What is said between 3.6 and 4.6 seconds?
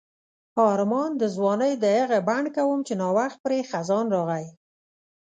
خزان راغی.